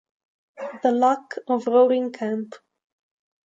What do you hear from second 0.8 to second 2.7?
The Luck of Roaring Camp